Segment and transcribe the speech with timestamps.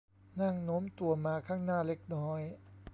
[0.41, 2.41] นั่งโน้มตัวมาข้างหน้าเล็กน้อย